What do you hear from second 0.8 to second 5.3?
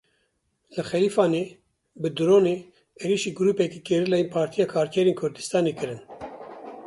Xelîfanê bi dronê êrişî grûpeke gerîlayên Partiya Karkerên